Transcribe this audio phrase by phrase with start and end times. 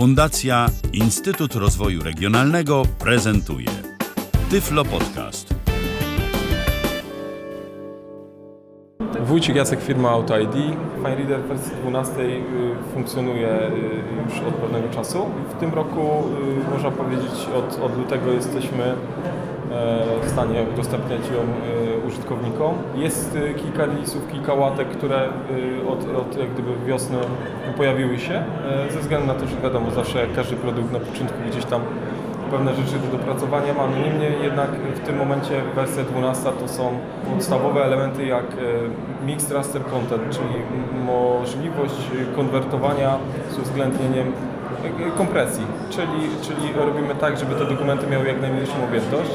[0.00, 3.68] Fundacja Instytut Rozwoju Regionalnego prezentuje
[4.50, 5.54] Tyflo Podcast.
[9.20, 10.54] Wójcik Jacek, firma Auto ID.
[10.96, 12.40] W wersji 12 y,
[12.94, 13.70] funkcjonuje y,
[14.24, 15.26] już od pewnego czasu.
[15.56, 16.24] W tym roku,
[16.68, 18.94] y, można powiedzieć, od, od lutego jesteśmy
[20.22, 21.42] w stanie udostępniać ją
[22.08, 22.74] użytkownikom.
[22.94, 25.28] Jest kilka releasów, kilka łatek, które
[25.88, 27.16] od, od jak gdyby wiosny
[27.76, 31.64] pojawiły się, e, ze względu na to, że wiadomo, zawsze każdy produkt na początku gdzieś
[31.64, 31.80] tam
[32.50, 34.00] pewne rzeczy do dopracowania mamy.
[34.00, 36.98] Niemniej jednak w tym momencie wersja 12 to są
[37.34, 40.54] podstawowe elementy jak e, Mixed Raster Content, czyli
[41.06, 41.94] możliwość
[42.36, 43.18] konwertowania
[43.50, 44.32] z uwzględnieniem e,
[45.16, 49.30] kompresji, czyli, czyli robimy tak, żeby te dokumenty miały jak najmniejszą objętość.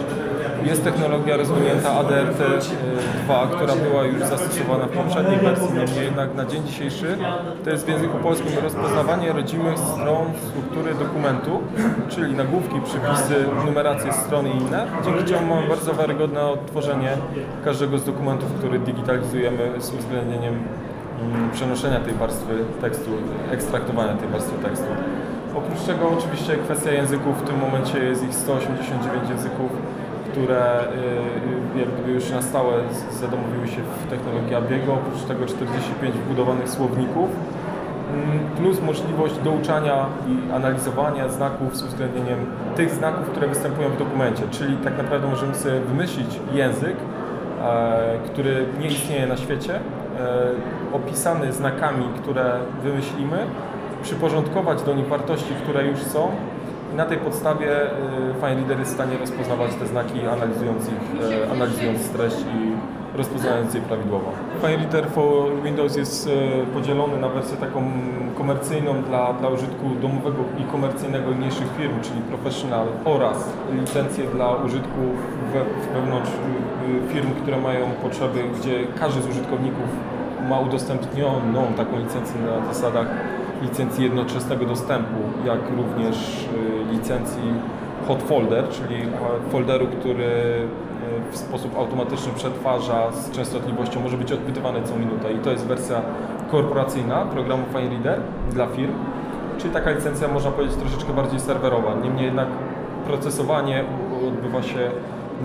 [0.63, 6.63] Jest technologia rozwinięta ADRT2, która była już zastosowana w poprzedniej wersji, niemniej jednak na dzień
[6.63, 7.17] dzisiejszy
[7.63, 11.61] to jest w języku polskim rozpoznawanie rodzimych stron struktury dokumentu,
[12.09, 17.17] czyli nagłówki, przypisy, numeracje strony i inne, dzięki czemu mamy bardzo wiarygodne odtworzenie
[17.65, 20.53] każdego z dokumentów, który digitalizujemy z uwzględnieniem
[21.21, 23.09] mm, przenoszenia tej warstwy tekstu,
[23.51, 24.87] ekstraktowania tej warstwy tekstu.
[25.85, 29.71] Oprócz tego oczywiście kwestia języków, w tym momencie jest ich 189 języków,
[30.31, 30.83] które
[31.75, 32.73] y, jak gdyby już na stałe
[33.19, 37.29] zadomowiły się w technologii Abiego, oprócz tego 45 wbudowanych słowników,
[38.13, 42.39] mm, plus możliwość douczania i analizowania znaków z uwzględnieniem
[42.75, 46.95] tych znaków, które występują w dokumencie, czyli tak naprawdę możemy sobie wymyślić język,
[47.63, 49.81] e, który nie istnieje na świecie, e,
[50.93, 53.37] opisany znakami, które wymyślimy,
[54.05, 56.31] przyporządkować do nich wartości, które już są
[56.93, 57.87] i na tej podstawie y,
[58.41, 61.03] FineReader jest w stanie rozpoznawać te znaki, analizując ich,
[61.47, 62.57] y, analizując treść i
[63.17, 64.31] rozpoznając je prawidłowo.
[64.61, 66.31] FineReader for Windows jest y,
[66.73, 67.83] podzielony na wersję taką
[68.37, 75.01] komercyjną dla, dla użytku domowego i komercyjnego mniejszych firm, czyli professional oraz licencje dla użytku
[75.53, 75.61] we,
[75.93, 76.31] wewnątrz
[77.13, 79.89] firm, które mają potrzeby, gdzie każdy z użytkowników
[80.49, 83.07] ma udostępnioną taką licencję na zasadach
[83.65, 86.47] licencji jednoczesnego dostępu, jak również
[86.89, 87.53] y, licencji
[88.07, 88.95] hot folder, czyli
[89.51, 95.33] folderu, który y, w sposób automatyczny przetwarza z częstotliwością, może być odpytywany co minutę.
[95.33, 96.01] I to jest wersja
[96.51, 98.21] korporacyjna programu FineReader
[98.51, 98.93] dla firm,
[99.57, 102.47] czyli taka licencja można powiedzieć troszeczkę bardziej serwerowa, niemniej jednak
[103.07, 103.83] procesowanie
[104.27, 104.91] odbywa się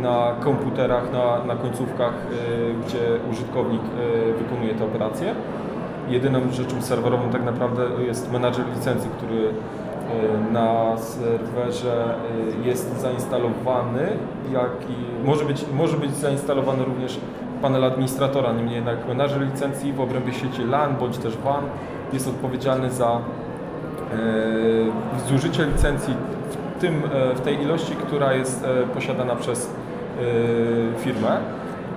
[0.03, 2.99] na komputerach, na, na końcówkach, y, gdzie
[3.31, 3.83] użytkownik
[4.39, 5.35] wykonuje te operacje
[6.11, 12.15] jedyną rzeczą serwerową tak naprawdę jest menadżer licencji, który e, na serwerze
[12.65, 14.09] e, jest zainstalowany,
[14.53, 17.21] jak i może być, może być zainstalowany również
[17.63, 21.65] panel administratora, niemniej jednak menadżer licencji w obrębie sieci LAN bądź też WAN
[22.13, 23.19] jest odpowiedzialny za e,
[25.29, 26.15] zużycie licencji
[26.51, 27.03] w, tym,
[27.35, 29.71] w tej ilości, która jest posiadana przez
[30.99, 31.39] firmę.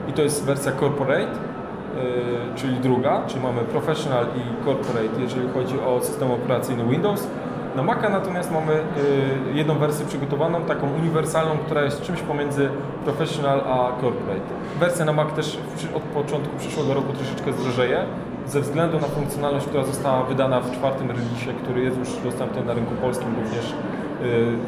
[0.10, 1.53] I to jest wersja corporate
[2.56, 7.28] czyli druga, czyli mamy Professional i Corporate, jeżeli chodzi o system operacyjny Windows.
[7.76, 12.70] Na Maca natomiast mamy y, jedną wersję przygotowaną, taką uniwersalną, która jest czymś pomiędzy
[13.04, 14.42] Professional a Corporate.
[14.80, 15.58] Wersja na Mac też
[15.96, 18.06] od początku przyszłego roku troszeczkę zdrożeje,
[18.48, 22.74] ze względu na funkcjonalność, która została wydana w czwartym release, który jest już dostępny na
[22.74, 23.76] rynku polskim, również y,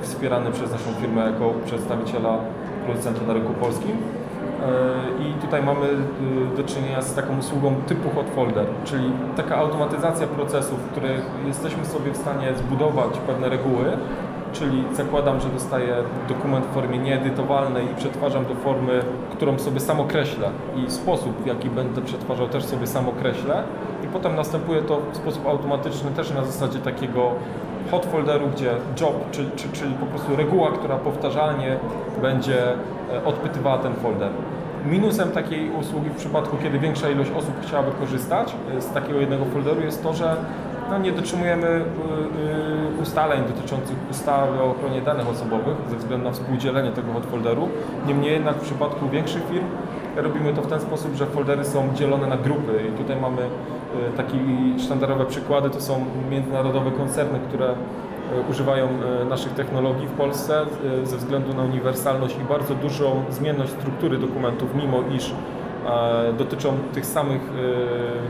[0.02, 2.38] wspierany przez naszą firmę jako przedstawiciela
[2.86, 3.98] producenta na rynku polskim.
[4.62, 9.56] E, i tutaj mamy y, do czynienia z taką usługą typu hot folder, czyli taka
[9.56, 13.86] automatyzacja procesów, w których jesteśmy sobie w stanie zbudować pewne reguły,
[14.54, 15.96] czyli zakładam, że dostaję
[16.30, 19.02] dokument w formie nieedytowalnej i przetwarzam do formy,
[19.32, 23.64] którą sobie sam określę i sposób, w jaki będę przetwarzał też sobie sam określę
[24.04, 27.32] i potem następuje to w sposób automatyczny też na zasadzie takiego
[27.92, 31.78] hot folderu, gdzie job, czyli, czyli po prostu reguła, która powtarzalnie
[32.22, 32.74] będzie
[33.14, 34.30] e, odpytywała ten folder.
[34.86, 39.46] Minusem takiej usługi w przypadku, kiedy większa ilość osób chciałaby korzystać e, z takiego jednego
[39.46, 40.36] folderu jest to, że
[40.90, 46.92] no, nie dotrzymujemy e, ustaleń dotyczących ustawy o ochronie danych osobowych ze względu na współdzielenie
[46.92, 47.70] tego hot folderu.
[48.08, 49.66] Niemniej jednak w przypadku większych firm
[50.16, 52.84] robimy to w ten sposób, że foldery są dzielone na grupy.
[52.90, 53.50] I tutaj mamy
[53.96, 54.38] E, takie
[54.86, 55.70] sztandarowe przykłady.
[55.70, 57.76] To są międzynarodowe koncerny, które e,
[58.50, 58.88] używają
[59.22, 60.66] e, naszych technologii w Polsce
[61.04, 65.34] ze względu na uniwersalność i bardzo dużą zmienność struktury dokumentów, mimo iż
[66.38, 67.42] dotyczą tych samych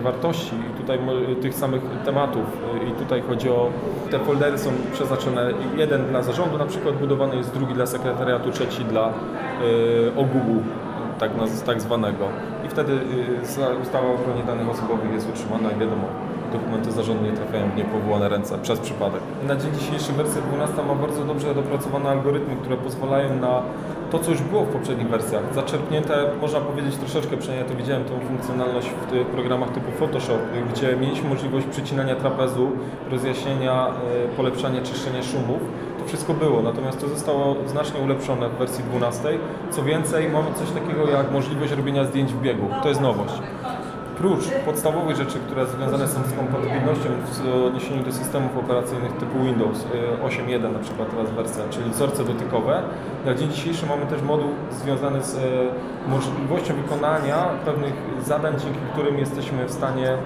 [0.04, 1.00] wartości i tutaj
[1.42, 2.44] tych samych tematów.
[2.88, 3.70] I tutaj chodzi o
[4.12, 8.86] te foldery są przeznaczone jeden dla zarządu na przykład budowany jest drugi dla sekretariatu, trzeci
[8.86, 9.14] dla
[10.16, 10.64] ogółu
[11.20, 11.32] tak,
[11.66, 12.26] tak zwanego.
[12.66, 16.08] I wtedy y, ustawa o ochronie danych osobowych jest utrzymana i wiadomo,
[16.54, 19.22] dokumenty zarządu nie trafiają w niepowołane ręce przez przypadek.
[19.48, 23.62] Na dzień dzisiejszy wersja 12 ma bardzo dobrze dopracowane algorytmy, które pozwalają na
[24.12, 25.44] to, co już było w poprzednich wersjach.
[25.56, 30.40] Zaczerpnięte, można powiedzieć troszeczkę, przynajmniej ja to widziałem, tą funkcjonalność w tych programach typu Photoshop,
[30.74, 32.72] gdzie mieliśmy możliwość przycinania trapezu,
[33.12, 35.62] rozjaśnienia, e, polepszania, czyszczenia szumów.
[36.06, 39.40] Wszystko było, natomiast to zostało znacznie ulepszone w wersji 12.
[39.72, 42.68] Co więcej, mamy coś takiego jak możliwość robienia zdjęć w biegu.
[42.84, 43.34] To jest nowość
[44.18, 49.86] prócz podstawowych rzeczy, które związane są z kompatybilnością w odniesieniu do systemów operacyjnych typu Windows
[50.24, 52.84] 8.1 na przykład teraz wersja, czyli wzorce dotykowe,
[53.26, 55.40] na dzień dzisiejszy mamy też moduł związany z e,
[56.10, 57.94] możliwością wykonania pewnych
[58.26, 60.18] zadań, dzięki którym jesteśmy w stanie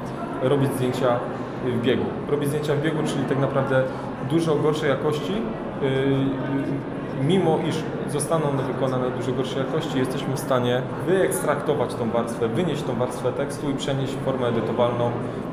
[0.41, 1.19] robić zdjęcia
[1.65, 2.05] w biegu.
[2.29, 3.83] Robić zdjęcia w biegu, czyli tak naprawdę
[4.29, 7.75] dużo gorszej jakości, e, mimo iż
[8.11, 13.31] zostaną one wykonane dużo gorszej jakości, jesteśmy w stanie wyekstraktować tą warstwę, wynieść tą warstwę
[13.33, 15.11] tekstu i przenieść w formę edytowalną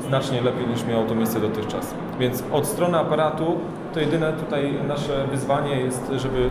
[0.09, 1.95] znacznie lepiej niż miało to miejsce dotychczas.
[2.21, 3.59] Więc od strony aparatu
[3.95, 6.51] to jedyne tutaj nasze wyzwanie jest, żeby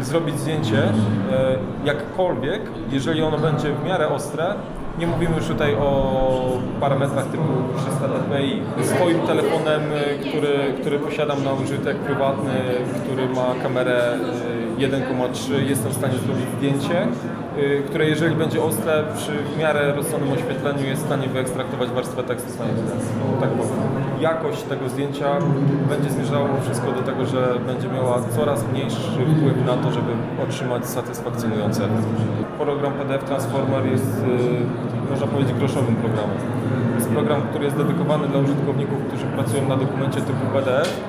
[0.00, 0.92] zrobić zdjęcie e,
[1.84, 2.62] jakkolwiek,
[2.92, 4.54] jeżeli ono będzie w miarę ostre,
[4.98, 7.44] nie mówimy już tutaj o parametrach typu
[7.76, 8.62] 300 dpi.
[8.84, 12.52] Swoim telefonem, e, który, który posiadam na użytek prywatny,
[13.04, 14.18] który ma kamerę
[14.78, 19.92] 1,3 e, jestem w stanie zrobić zdjęcie, e, które jeżeli będzie ostre, przy w miarę
[19.92, 22.48] rozsądnym oświetleniu jest w stanie wyekstraktować warstwę tekstu
[23.40, 24.00] Tak powiem.
[24.20, 25.38] Jakość tego zdjęcia
[25.88, 28.96] będzie zmierzało wszystko do tego, że będzie miała coraz mniejszy
[29.36, 30.12] wpływ na to, żeby
[30.42, 31.82] otrzymać satysfakcjonujące
[32.60, 34.24] Program PDF Transformer jest
[35.10, 36.36] można powiedzieć, groszowym programem.
[36.94, 41.00] Jest program, który jest dedykowany dla użytkowników, którzy pracują na dokumencie typu PDF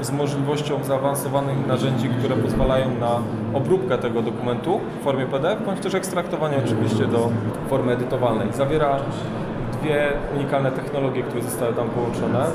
[0.00, 3.10] z możliwością zaawansowanych narzędzi, które pozwalają na
[3.54, 7.30] obróbkę tego dokumentu w formie PDF, bądź też ekstraktowanie oczywiście do
[7.68, 8.48] formy edytowalnej.
[8.52, 8.96] Zawiera
[9.72, 12.46] dwie unikalne technologie, które zostały tam połączone.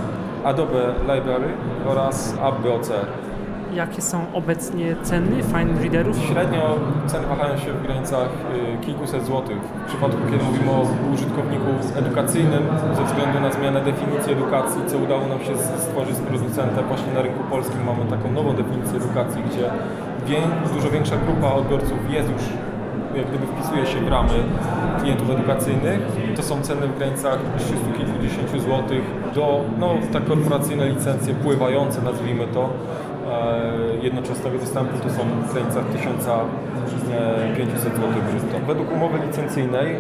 [0.44, 1.48] Adobe Library
[1.86, 3.06] oraz AppBOCR
[3.74, 6.18] jakie są obecnie ceny fine readerów?
[6.18, 6.78] Średnio
[7.08, 8.30] ceny wahają się w granicach
[8.82, 9.58] y, kilkuset złotych.
[9.58, 12.64] W przypadku, kiedy mówimy o użytkowniku edukacyjnym,
[12.98, 17.22] ze względu na zmianę definicji edukacji, co udało nam się stworzyć z producentem właśnie na
[17.22, 19.44] rynku polskim, mamy taką nową definicję edukacji,
[20.26, 20.38] gdzie
[20.74, 22.44] dużo większa grupa odbiorców jest już
[23.16, 24.34] jak gdyby wpisuje się w ramy
[25.00, 26.00] klientów edukacyjnych.
[26.36, 29.02] To są ceny w granicach 300 kilkudziesięciu złotych
[29.36, 32.70] do, no, tak korporacyjne licencje pływające, nazwijmy to,
[34.02, 38.60] jednoczesnego dostępu to są w granicach 1500 zł brutto.
[38.68, 40.00] Według umowy licencyjnej e,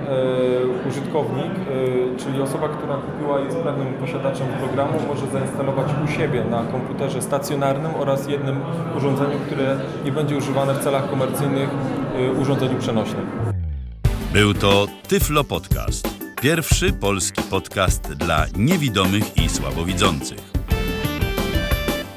[0.89, 6.63] użytkownik, e, czyli osoba, która kupiła jest pewnym posiadaczem programu, może zainstalować u siebie na
[6.63, 8.61] komputerze stacjonarnym oraz jednym
[8.97, 11.69] urządzeniu, które nie będzie używane w celach komercyjnych,
[12.41, 13.25] urządzeniu przenośnym.
[14.33, 16.07] Był to Tyflo Podcast.
[16.41, 20.49] Pierwszy polski podcast dla niewidomych i słabowidzących.